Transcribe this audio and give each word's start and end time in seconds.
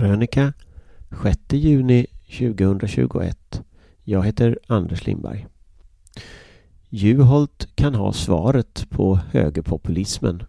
Krönika 0.00 0.52
6 1.22 1.38
juni 1.52 2.06
2021 2.38 3.62
Jag 4.04 4.26
heter 4.26 4.58
Anders 4.66 5.06
Lindberg. 5.06 5.46
Juholt 6.88 7.68
kan 7.74 7.94
ha 7.94 8.12
svaret 8.12 8.86
på 8.90 9.16
högerpopulismen. 9.30 10.42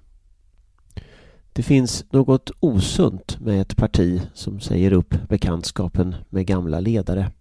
Det 1.54 1.64
finns 1.64 2.06
något 2.12 2.52
osunt 2.60 3.40
med 3.40 3.62
ett 3.62 3.78
parti 3.78 4.22
som 4.34 4.60
säger 4.60 4.94
upp 4.94 5.16
bekantskapen 5.30 6.16
med 6.30 6.46
gamla 6.46 6.80
ledare. 6.80 7.32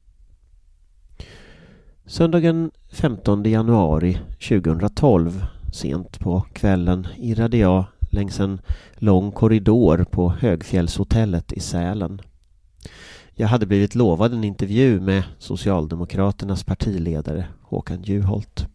Söndagen 2.07 2.71
15 2.89 3.45
januari 3.45 4.19
2012 4.49 5.45
sent 5.73 6.19
på 6.19 6.41
kvällen 6.53 7.07
irrade 7.17 7.57
jag 7.57 7.85
längs 8.11 8.41
en 8.41 8.61
lång 8.95 9.33
korridor 9.33 10.07
på 10.11 10.31
Högfjällshotellet 10.31 11.53
i 11.53 11.61
Sälen. 11.61 12.21
Jag 13.35 13.49
hade 13.49 13.67
blivit 13.67 13.95
lovad 13.95 14.33
en 14.33 14.45
intervju 14.45 15.01
med 15.01 15.23
Socialdemokraternas 15.39 16.65
partiledare 16.65 17.47
Håkan 17.63 18.03
Juholt. 18.03 18.67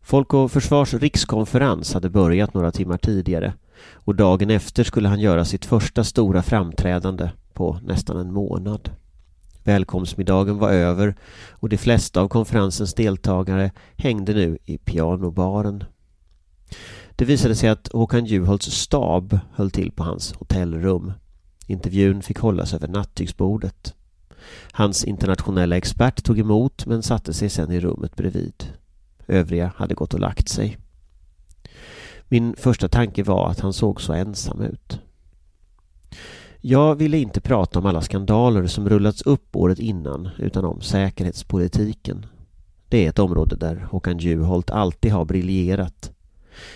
Folk 0.00 0.34
och 0.34 0.52
Försvars 0.52 0.94
rikskonferens 0.94 1.94
hade 1.94 2.10
börjat 2.10 2.54
några 2.54 2.72
timmar 2.72 2.98
tidigare 2.98 3.54
och 3.92 4.14
dagen 4.14 4.50
efter 4.50 4.84
skulle 4.84 5.08
han 5.08 5.20
göra 5.20 5.44
sitt 5.44 5.64
första 5.64 6.04
stora 6.04 6.42
framträdande 6.42 7.30
på 7.52 7.78
nästan 7.82 8.16
en 8.16 8.32
månad. 8.32 8.90
Välkomstmiddagen 9.64 10.58
var 10.58 10.72
över 10.72 11.14
och 11.50 11.68
de 11.68 11.76
flesta 11.76 12.20
av 12.20 12.28
konferensens 12.28 12.94
deltagare 12.94 13.70
hängde 13.96 14.34
nu 14.34 14.58
i 14.64 14.78
pianobaren. 14.78 15.84
Det 17.16 17.24
visade 17.24 17.54
sig 17.54 17.68
att 17.68 17.88
Håkan 17.92 18.26
Juholts 18.26 18.66
stab 18.66 19.38
höll 19.52 19.70
till 19.70 19.92
på 19.92 20.04
hans 20.04 20.32
hotellrum. 20.32 21.12
Intervjun 21.66 22.22
fick 22.22 22.38
hållas 22.38 22.74
över 22.74 22.88
nattygsbordet. 22.88 23.94
Hans 24.72 25.04
internationella 25.04 25.76
expert 25.76 26.24
tog 26.24 26.38
emot 26.38 26.86
men 26.86 27.02
satte 27.02 27.34
sig 27.34 27.48
sedan 27.48 27.72
i 27.72 27.80
rummet 27.80 28.16
bredvid. 28.16 28.64
Övriga 29.26 29.72
hade 29.76 29.94
gått 29.94 30.14
och 30.14 30.20
lagt 30.20 30.48
sig. 30.48 30.78
Min 32.28 32.56
första 32.56 32.88
tanke 32.88 33.22
var 33.22 33.50
att 33.50 33.60
han 33.60 33.72
såg 33.72 34.00
så 34.00 34.12
ensam 34.12 34.60
ut. 34.60 35.00
Jag 36.60 36.94
ville 36.94 37.18
inte 37.18 37.40
prata 37.40 37.78
om 37.78 37.86
alla 37.86 38.02
skandaler 38.02 38.66
som 38.66 38.88
rullats 38.88 39.22
upp 39.22 39.56
året 39.56 39.78
innan 39.78 40.28
utan 40.38 40.64
om 40.64 40.80
säkerhetspolitiken. 40.80 42.26
Det 42.88 43.04
är 43.04 43.08
ett 43.08 43.18
område 43.18 43.56
där 43.56 43.86
Håkan 43.90 44.18
Juholt 44.18 44.70
alltid 44.70 45.12
har 45.12 45.24
briljerat. 45.24 46.12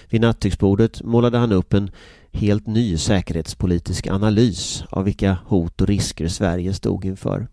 Vid 0.08 0.20
nattygsbordet 0.20 1.02
målade 1.02 1.38
han 1.38 1.52
upp 1.52 1.74
en 1.74 1.90
helt 2.32 2.66
ny 2.66 2.96
säkerhetspolitisk 2.96 4.06
analys 4.06 4.84
av 4.90 5.04
vilka 5.04 5.38
hot 5.46 5.80
och 5.80 5.88
risker 5.88 6.28
Sverige 6.28 6.74
stod 6.74 7.04
inför. 7.04 7.48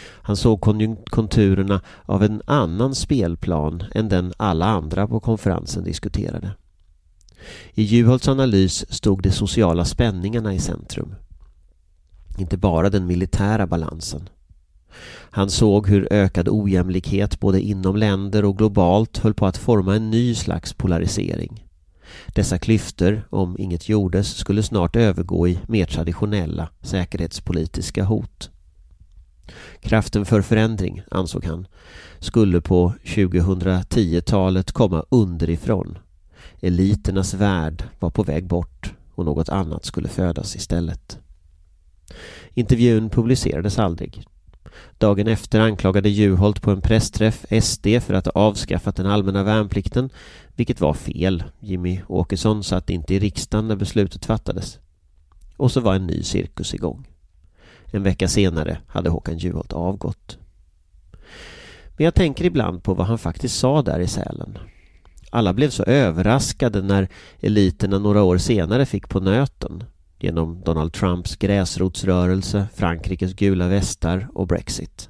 Han 0.00 0.36
såg 0.36 0.60
konturerna 1.10 1.80
av 2.04 2.22
en 2.22 2.42
annan 2.44 2.94
spelplan 2.94 3.84
än 3.94 4.08
den 4.08 4.32
alla 4.36 4.66
andra 4.66 5.06
på 5.06 5.20
konferensen 5.20 5.84
diskuterade. 5.84 6.50
I 7.74 7.82
Juholts 7.82 8.28
analys 8.28 8.92
stod 8.92 9.22
de 9.22 9.30
sociala 9.30 9.84
spänningarna 9.84 10.54
i 10.54 10.58
centrum. 10.58 11.14
Inte 12.38 12.56
bara 12.56 12.90
den 12.90 13.06
militära 13.06 13.66
balansen. 13.66 14.28
Han 15.30 15.50
såg 15.50 15.88
hur 15.88 16.12
ökad 16.12 16.48
ojämlikhet 16.48 17.40
både 17.40 17.60
inom 17.60 17.96
länder 17.96 18.44
och 18.44 18.58
globalt 18.58 19.18
höll 19.18 19.34
på 19.34 19.46
att 19.46 19.56
forma 19.56 19.96
en 19.96 20.10
ny 20.10 20.34
slags 20.34 20.72
polarisering. 20.72 21.64
Dessa 22.26 22.58
klyftor, 22.58 23.28
om 23.30 23.56
inget 23.58 23.88
gjordes, 23.88 24.36
skulle 24.36 24.62
snart 24.62 24.96
övergå 24.96 25.48
i 25.48 25.58
mer 25.66 25.86
traditionella 25.86 26.68
säkerhetspolitiska 26.82 28.04
hot. 28.04 28.50
Kraften 29.80 30.24
för 30.24 30.42
förändring, 30.42 31.02
ansåg 31.10 31.44
han, 31.44 31.66
skulle 32.18 32.60
på 32.60 32.92
2010-talet 33.04 34.72
komma 34.72 35.04
underifrån. 35.08 35.98
Eliternas 36.60 37.34
värld 37.34 37.84
var 37.98 38.10
på 38.10 38.22
väg 38.22 38.46
bort 38.46 38.94
och 39.14 39.24
något 39.24 39.48
annat 39.48 39.84
skulle 39.84 40.08
födas 40.08 40.56
istället. 40.56 41.18
Intervjun 42.54 43.10
publicerades 43.10 43.78
aldrig. 43.78 44.24
Dagen 44.98 45.28
efter 45.28 45.60
anklagade 45.60 46.08
Juholt 46.08 46.62
på 46.62 46.70
en 46.70 46.80
pressträff 46.80 47.46
SD 47.62 47.86
för 48.00 48.14
att 48.14 48.26
ha 48.26 48.32
avskaffat 48.32 48.96
den 48.96 49.06
allmänna 49.06 49.42
värnplikten, 49.42 50.10
vilket 50.56 50.80
var 50.80 50.94
fel. 50.94 51.44
Jimmy 51.60 52.00
Åkesson 52.08 52.64
satt 52.64 52.90
inte 52.90 53.14
i 53.14 53.18
riksdagen 53.18 53.68
när 53.68 53.76
beslutet 53.76 54.24
fattades. 54.24 54.78
Och 55.56 55.72
så 55.72 55.80
var 55.80 55.94
en 55.94 56.06
ny 56.06 56.22
cirkus 56.22 56.74
igång. 56.74 57.06
En 57.86 58.02
vecka 58.02 58.28
senare 58.28 58.78
hade 58.86 59.10
Håkan 59.10 59.38
Juholt 59.38 59.72
avgått. 59.72 60.38
Men 61.96 62.04
jag 62.04 62.14
tänker 62.14 62.44
ibland 62.44 62.82
på 62.82 62.94
vad 62.94 63.06
han 63.06 63.18
faktiskt 63.18 63.58
sa 63.58 63.82
där 63.82 64.00
i 64.00 64.06
Sälen. 64.06 64.58
Alla 65.30 65.52
blev 65.52 65.70
så 65.70 65.82
överraskade 65.82 66.82
när 66.82 67.08
eliterna 67.40 67.98
några 67.98 68.22
år 68.22 68.38
senare 68.38 68.86
fick 68.86 69.08
på 69.08 69.20
nöten 69.20 69.84
genom 70.24 70.60
Donald 70.60 70.92
Trumps 70.92 71.36
gräsrotsrörelse, 71.36 72.66
Frankrikes 72.74 73.34
gula 73.34 73.68
västar 73.68 74.28
och 74.34 74.46
Brexit. 74.46 75.08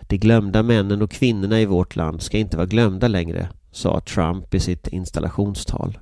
De 0.00 0.18
glömda 0.18 0.62
männen 0.62 1.02
och 1.02 1.10
kvinnorna 1.10 1.60
i 1.60 1.66
vårt 1.66 1.96
land 1.96 2.22
ska 2.22 2.38
inte 2.38 2.56
vara 2.56 2.66
glömda 2.66 3.08
längre, 3.08 3.48
sa 3.72 4.00
Trump 4.00 4.54
i 4.54 4.60
sitt 4.60 4.88
installationstal. 4.88 5.98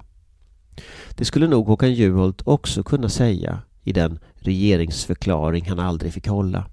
Det 1.10 1.24
skulle 1.24 1.47
nog 1.47 1.66
Håkan 1.66 1.94
Juholt 1.94 2.42
också 2.44 2.82
kunna 2.82 3.08
säga 3.08 3.62
i 3.82 3.92
den 3.92 4.18
regeringsförklaring 4.34 5.68
han 5.68 5.78
aldrig 5.78 6.12
fick 6.12 6.26
hålla. 6.26 6.66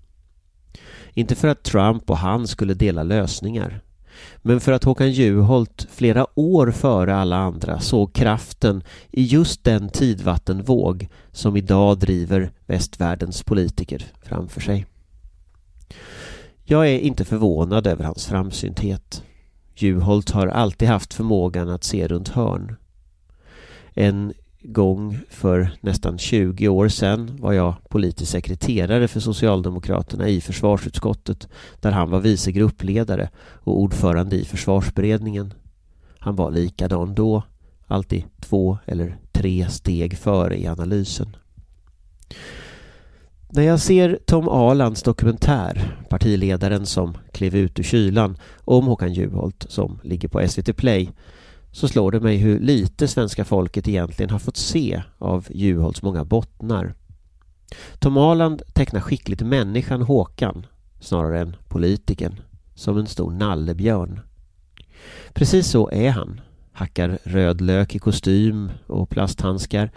Inte 1.13 1.35
för 1.35 1.47
att 1.47 1.63
Trump 1.63 2.09
och 2.09 2.17
han 2.17 2.47
skulle 2.47 2.73
dela 2.73 3.03
lösningar 3.03 3.81
men 4.41 4.59
för 4.59 4.71
att 4.71 4.83
Håkan 4.83 5.11
Juholt 5.11 5.87
flera 5.91 6.27
år 6.39 6.71
före 6.71 7.15
alla 7.15 7.37
andra 7.37 7.79
såg 7.79 8.13
kraften 8.13 8.83
i 9.11 9.23
just 9.23 9.63
den 9.63 9.89
tidvattenvåg 9.89 11.07
som 11.31 11.57
idag 11.57 11.99
driver 11.99 12.51
västvärldens 12.65 13.43
politiker 13.43 14.05
framför 14.21 14.61
sig. 14.61 14.85
Jag 16.63 16.89
är 16.89 16.99
inte 16.99 17.25
förvånad 17.25 17.87
över 17.87 18.03
hans 18.03 18.25
framsynthet. 18.25 19.23
Juholt 19.75 20.31
har 20.31 20.47
alltid 20.47 20.87
haft 20.87 21.13
förmågan 21.13 21.69
att 21.69 21.83
se 21.83 22.07
runt 22.07 22.29
hörn. 22.29 22.75
En 23.93 24.33
gång 24.67 25.19
för 25.29 25.71
nästan 25.81 26.17
20 26.17 26.67
år 26.67 26.87
sedan 26.87 27.37
var 27.41 27.53
jag 27.53 27.75
politisk 27.89 28.31
sekreterare 28.31 29.07
för 29.07 29.19
Socialdemokraterna 29.19 30.27
i 30.27 30.41
försvarsutskottet 30.41 31.47
där 31.79 31.91
han 31.91 32.09
var 32.09 32.19
vice 32.19 32.51
gruppledare 32.51 33.29
och 33.37 33.79
ordförande 33.79 34.35
i 34.35 34.45
försvarsberedningen. 34.45 35.53
Han 36.19 36.35
var 36.35 36.51
likadan 36.51 37.15
då, 37.15 37.43
alltid 37.87 38.23
två 38.41 38.77
eller 38.85 39.17
tre 39.31 39.69
steg 39.69 40.17
före 40.17 40.57
i 40.57 40.67
analysen. 40.67 41.35
När 43.49 43.63
jag 43.63 43.79
ser 43.79 44.19
Tom 44.25 44.49
Alands 44.49 45.03
dokumentär, 45.03 45.97
partiledaren 46.09 46.85
som 46.85 47.17
klev 47.31 47.55
ut 47.55 47.79
ur 47.79 47.83
kylan, 47.83 48.37
om 48.57 48.85
Håkan 48.85 49.13
Juholt 49.13 49.65
som 49.69 49.99
ligger 50.03 50.27
på 50.27 50.47
SVT 50.47 50.77
Play 50.77 51.11
så 51.75 51.87
slår 51.87 52.11
det 52.11 52.19
mig 52.19 52.37
hur 52.37 52.59
lite 52.59 53.07
svenska 53.07 53.45
folket 53.45 53.87
egentligen 53.87 54.29
har 54.29 54.39
fått 54.39 54.57
se 54.57 55.03
av 55.17 55.47
Juholts 55.49 56.01
många 56.01 56.25
bottnar. 56.25 56.93
Tom 57.99 58.17
Aland 58.17 58.61
tecknar 58.73 59.01
skickligt 59.01 59.41
människan 59.41 60.01
Håkan 60.01 60.65
snarare 60.99 61.39
än 61.39 61.55
politikern 61.67 62.39
som 62.75 62.97
en 62.97 63.07
stor 63.07 63.31
nallebjörn. 63.31 64.19
Precis 65.33 65.67
så 65.67 65.89
är 65.91 66.09
han. 66.09 66.41
Hackar 66.71 67.19
rödlök 67.23 67.95
i 67.95 67.99
kostym 67.99 68.71
och 68.87 69.09
plasthandskar 69.09 69.91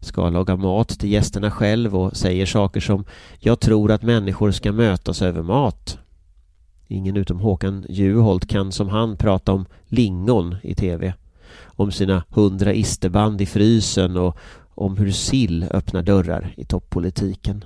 ska 0.00 0.30
laga 0.30 0.56
mat 0.56 0.88
till 0.88 1.12
gästerna 1.12 1.50
själv 1.50 1.96
och 1.96 2.16
säger 2.16 2.46
saker 2.46 2.80
som 2.80 3.04
”Jag 3.38 3.60
tror 3.60 3.90
att 3.90 4.02
människor 4.02 4.50
ska 4.50 4.72
mötas 4.72 5.22
över 5.22 5.42
mat” 5.42 5.98
Ingen 6.88 7.16
utom 7.16 7.40
Håkan 7.40 7.86
Juholt 7.88 8.48
kan 8.48 8.72
som 8.72 8.88
han 8.88 9.16
prata 9.16 9.52
om 9.52 9.66
lingon 9.86 10.56
i 10.62 10.74
tv. 10.74 11.14
Om 11.64 11.92
sina 11.92 12.24
hundra 12.28 12.74
isterband 12.74 13.40
i 13.40 13.46
frysen 13.46 14.16
och 14.16 14.36
om 14.74 14.96
hur 14.96 15.10
sill 15.10 15.66
öppnar 15.70 16.02
dörrar 16.02 16.54
i 16.56 16.64
toppolitiken. 16.64 17.64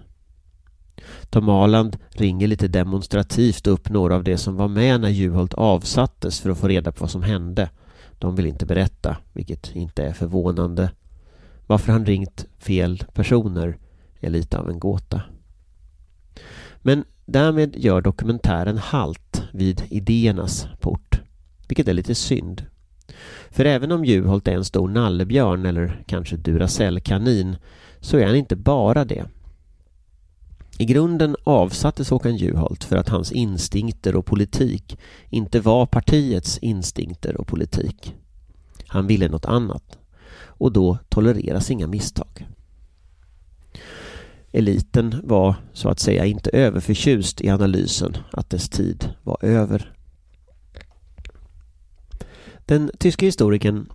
Tom 1.31 1.49
Aland 1.49 1.97
ringer 2.09 2.47
lite 2.47 2.69
demonstrativt 2.69 3.67
upp 3.67 3.91
några 3.91 4.15
av 4.15 4.25
de 4.25 4.39
som 4.39 4.57
var 4.57 4.69
med 4.69 5.01
när 5.01 5.09
Juholt 5.09 5.55
avsattes 5.55 6.41
för 6.41 6.51
att 6.51 6.59
få 6.59 6.69
reda 6.69 6.93
på 6.93 7.01
vad 7.01 7.11
som 7.11 7.23
hände. 7.23 7.71
De 8.19 8.37
vill 8.37 8.47
inte 8.47 8.67
berätta, 8.67 9.17
vilket 9.33 9.77
inte 9.77 10.03
är 10.03 10.13
förvånande. 10.13 10.91
Varför 11.67 11.93
han 11.93 12.07
ringt 12.07 12.47
fel 12.59 13.05
personer 13.15 13.79
är 14.21 14.31
lite 14.31 14.59
av 14.59 14.71
en 14.71 14.79
gåta. 14.79 15.23
Men 16.79 17.05
Därmed 17.25 17.77
gör 17.77 18.01
dokumentären 18.01 18.79
halt 18.79 19.43
vid 19.53 19.83
idéernas 19.89 20.67
port, 20.81 21.21
vilket 21.69 21.89
är 21.89 21.93
lite 21.93 22.15
synd. 22.15 22.67
För 23.51 23.65
även 23.65 23.93
om 23.93 24.05
Juholt 24.05 24.49
är 24.49 24.53
en 24.53 24.65
stor 24.65 24.89
nallebjörn 24.89 25.67
eller 25.67 26.05
kanske 26.07 26.37
Duracellkanin 26.37 27.57
så 28.01 28.17
är 28.17 28.27
han 28.27 28.37
inte 28.37 28.57
bara 28.57 29.05
det. 29.05 29.27
I 30.79 30.85
grunden 30.85 31.37
avsattes 31.45 32.11
Håkan 32.11 32.37
Juholt 32.37 32.85
för 32.85 32.97
att 32.97 33.09
hans 33.09 33.33
instinkter 33.33 34.17
och 34.17 34.27
politik 34.27 34.99
inte 35.31 35.61
var 35.61 35.87
partiets 35.87 36.59
instinkter 36.59 37.37
och 37.37 37.47
politik. 37.47 38.15
Han 38.87 39.07
ville 39.07 39.29
något 39.29 39.45
annat 39.45 39.99
och 40.35 40.73
då 40.73 40.99
tolereras 41.09 41.71
inga 41.71 41.87
misstag. 41.87 42.47
Eliten 44.53 45.21
var 45.25 45.55
så 45.73 45.89
att 45.89 46.01
säga 46.01 46.25
inte 46.25 46.51
överförtjust 46.51 47.41
i 47.41 47.51
analysen 47.51 48.17
att 48.31 48.51
dess 48.51 48.69
tid 48.69 49.11
var 49.23 49.39
över. 49.41 49.93
Den 52.67 52.91
tyske 52.99 53.27
historikern 53.27 53.87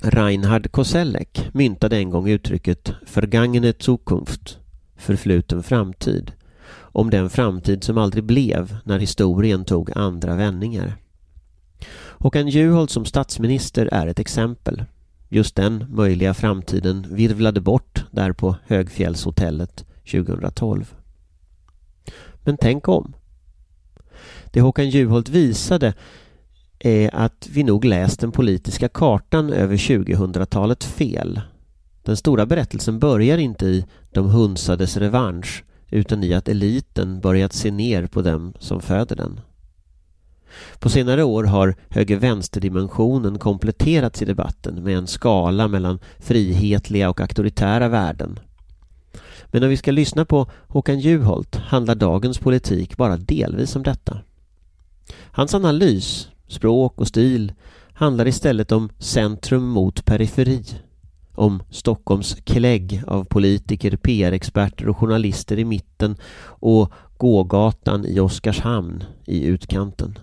Reinhard 0.00 0.72
Koselleck 0.72 1.48
myntade 1.52 1.96
en 1.96 2.10
gång 2.10 2.28
uttrycket 2.28 2.92
”vergangene 3.14 3.74
Zukunft” 3.78 4.58
förfluten 4.96 5.62
framtid 5.62 6.32
om 6.76 7.10
den 7.10 7.30
framtid 7.30 7.84
som 7.84 7.98
aldrig 7.98 8.24
blev 8.24 8.76
när 8.84 8.98
historien 8.98 9.64
tog 9.64 9.90
andra 9.94 10.36
vändningar. 10.36 10.96
Håkan 12.18 12.48
Juholt 12.48 12.90
som 12.90 13.04
statsminister 13.04 13.88
är 13.92 14.06
ett 14.06 14.18
exempel. 14.18 14.84
Just 15.36 15.56
den 15.56 15.84
möjliga 15.88 16.34
framtiden 16.34 17.06
virvlade 17.10 17.60
bort 17.60 18.04
där 18.10 18.32
på 18.32 18.56
Högfjällshotellet 18.66 19.84
2012. 20.10 20.94
Men 22.44 22.56
tänk 22.56 22.88
om. 22.88 23.14
Det 24.44 24.60
Håkan 24.60 24.90
Juholt 24.90 25.28
visade 25.28 25.94
är 26.78 27.14
att 27.14 27.48
vi 27.52 27.62
nog 27.62 27.84
läst 27.84 28.20
den 28.20 28.32
politiska 28.32 28.88
kartan 28.88 29.52
över 29.52 29.76
2000-talet 29.76 30.84
fel. 30.84 31.40
Den 32.02 32.16
stora 32.16 32.46
berättelsen 32.46 32.98
börjar 32.98 33.38
inte 33.38 33.66
i 33.66 33.84
de 34.10 34.30
hunsades 34.30 34.96
revansch 34.96 35.64
utan 35.90 36.24
i 36.24 36.34
att 36.34 36.48
eliten 36.48 37.20
börjat 37.20 37.52
se 37.52 37.70
ner 37.70 38.06
på 38.06 38.22
dem 38.22 38.54
som 38.58 38.80
föder 38.80 39.16
den. 39.16 39.40
På 40.78 40.88
senare 40.88 41.24
år 41.24 41.44
har 41.44 41.74
höger-vänster-dimensionen 41.88 43.38
kompletterats 43.38 44.22
i 44.22 44.24
debatten 44.24 44.82
med 44.82 44.98
en 44.98 45.06
skala 45.06 45.68
mellan 45.68 45.98
frihetliga 46.18 47.10
och 47.10 47.20
auktoritära 47.20 47.88
värden. 47.88 48.38
Men 49.46 49.62
om 49.62 49.68
vi 49.68 49.76
ska 49.76 49.90
lyssna 49.90 50.24
på 50.24 50.46
Håkan 50.68 51.00
Juholt 51.00 51.56
handlar 51.56 51.94
dagens 51.94 52.38
politik 52.38 52.96
bara 52.96 53.16
delvis 53.16 53.76
om 53.76 53.82
detta. 53.82 54.18
Hans 55.30 55.54
analys, 55.54 56.28
språk 56.48 57.00
och 57.00 57.08
stil 57.08 57.52
handlar 57.92 58.28
istället 58.28 58.72
om 58.72 58.88
centrum 58.98 59.68
mot 59.68 60.04
periferi. 60.04 60.64
Om 61.34 61.62
Stockholms 61.70 62.34
klägg 62.44 63.02
av 63.06 63.24
politiker, 63.24 63.96
PR-experter 63.96 64.88
och 64.88 64.96
journalister 64.96 65.58
i 65.58 65.64
mitten 65.64 66.16
och 66.42 66.92
gågatan 67.16 68.04
i 68.04 68.20
Oskarshamn 68.20 69.04
i 69.24 69.44
utkanten. 69.44 70.18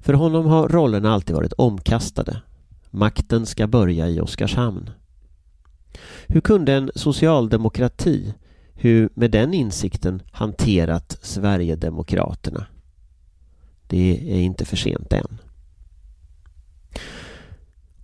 För 0.00 0.12
honom 0.12 0.46
har 0.46 0.68
rollerna 0.68 1.12
alltid 1.12 1.36
varit 1.36 1.52
omkastade. 1.52 2.42
Makten 2.90 3.46
ska 3.46 3.66
börja 3.66 4.08
i 4.08 4.20
Oskarshamn. 4.20 4.90
Hur 6.26 6.40
kunde 6.40 6.74
en 6.74 6.90
socialdemokrati, 6.94 8.34
hur 8.74 9.08
med 9.14 9.30
den 9.30 9.54
insikten 9.54 10.22
hanterat 10.32 11.18
Sverigedemokraterna? 11.22 12.66
Det 13.86 14.32
är 14.32 14.40
inte 14.40 14.64
för 14.64 14.76
sent 14.76 15.12
än. 15.12 15.38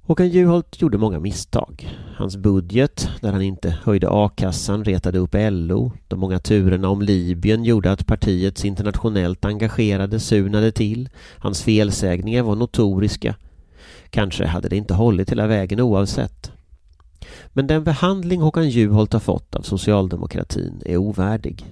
Håkan 0.03 0.29
Juholt 0.29 0.81
gjorde 0.81 0.99
många 0.99 1.21
misstag. 1.21 1.99
Hans 2.17 2.37
budget, 2.37 3.09
där 3.21 3.33
han 3.33 3.43
inte 3.43 3.79
höjde 3.83 4.09
a-kassan, 4.11 4.85
retade 4.85 5.19
upp 5.19 5.35
LO. 5.35 5.93
De 6.09 6.21
många 6.21 6.39
turerna 6.39 6.89
om 6.89 7.03
Libyen 7.03 7.65
gjorde 7.65 7.93
att 7.93 8.07
partiets 8.07 8.65
internationellt 8.65 9.45
engagerade 9.45 10.21
surnade 10.21 10.73
till. 10.73 11.09
Hans 11.39 11.63
felsägningar 11.63 12.43
var 12.43 12.57
notoriska. 12.57 13.37
Kanske 14.11 14.47
hade 14.47 14.69
det 14.69 14.77
inte 14.77 14.95
hållit 14.95 15.31
hela 15.31 15.47
vägen 15.47 15.81
oavsett. 15.81 16.53
Men 17.49 17.67
den 17.67 17.85
behandling 17.85 18.41
Håkan 18.41 18.69
Juholt 18.69 19.13
har 19.13 19.21
fått 19.21 19.55
av 19.55 19.63
socialdemokratin 19.63 20.83
är 20.85 20.97
ovärdig. 20.97 21.67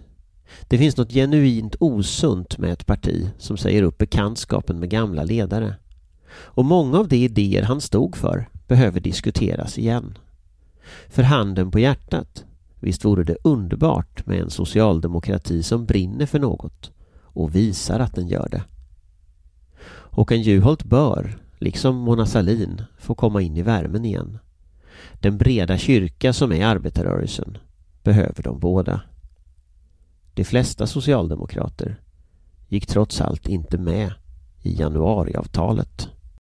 Det 0.69 0.79
finns 0.79 0.97
något 0.97 1.13
genuint 1.13 1.77
osunt 1.81 2.59
med 2.59 2.73
ett 2.73 2.87
parti 2.87 3.31
som 3.39 3.57
säger 3.57 3.83
upp 3.83 3.99
bekantskapen 3.99 4.81
med 4.81 4.91
gamla 4.91 5.25
ledare. 5.25 5.75
Och 6.33 6.65
många 6.65 6.99
av 6.99 7.09
de 7.09 7.17
idéer 7.17 7.63
han 7.63 7.81
stod 7.81 8.17
för 8.17 8.49
behöver 8.69 9.01
diskuteras 9.01 9.79
igen. 9.79 10.19
För 11.09 11.23
handen 11.23 11.71
på 11.71 11.79
hjärtat, 11.79 12.45
visst 12.81 13.05
vore 13.05 13.25
det 13.25 13.37
underbart 13.45 14.27
med 14.27 14.41
en 14.41 14.51
socialdemokrati 14.51 15.63
som 15.63 15.87
brinner 15.87 16.27
för 16.27 16.39
något 16.39 16.93
och 17.23 17.55
visar 17.55 18.01
att 18.01 18.15
den 18.15 18.29
gör 18.29 18.49
det. 18.49 18.63
Håkan 20.15 20.43
Juholt 20.43 20.85
bör, 20.85 21.39
liksom 21.59 21.97
Mona 21.97 22.27
Sahlin, 22.27 22.83
få 22.99 23.15
komma 23.15 23.43
in 23.43 23.57
i 23.57 23.63
värmen 23.63 24.05
igen. 24.05 24.39
Den 25.15 25.39
breda 25.39 25.79
kyrka 25.79 26.33
som 26.33 26.53
är 26.53 26.67
arbetarrörelsen 26.67 27.59
behöver 28.03 28.43
de 28.43 28.59
båda. 28.59 29.01
De 30.35 30.45
flesta 30.45 30.87
socialdemokrater 30.87 32.01
gick 32.69 32.87
trots 32.87 33.21
allt 33.21 33.49
inte 33.49 33.79
med 33.79 34.13
i 34.63 34.75
januariavtalet. 34.81 36.09